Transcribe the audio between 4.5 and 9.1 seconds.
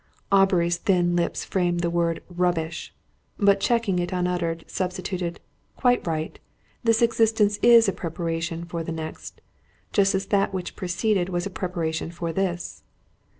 substituted: "Quite right. This existence is a preparation for the